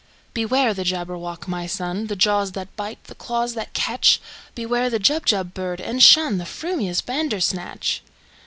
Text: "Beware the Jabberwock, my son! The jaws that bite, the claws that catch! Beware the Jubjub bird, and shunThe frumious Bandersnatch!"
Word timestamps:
"Beware 0.33 0.73
the 0.73 0.83
Jabberwock, 0.83 1.47
my 1.47 1.67
son! 1.67 2.07
The 2.07 2.15
jaws 2.15 2.53
that 2.53 2.75
bite, 2.75 3.03
the 3.03 3.13
claws 3.13 3.53
that 3.53 3.73
catch! 3.73 4.19
Beware 4.55 4.89
the 4.89 4.97
Jubjub 4.97 5.53
bird, 5.53 5.79
and 5.79 5.99
shunThe 5.99 6.47
frumious 6.47 7.05
Bandersnatch!" 7.05 8.01